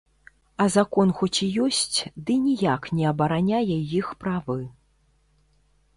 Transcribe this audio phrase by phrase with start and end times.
[0.63, 1.99] А закон хоць і ёсць,
[2.29, 3.65] ды ніяк не абараняе
[3.99, 4.61] іх правы.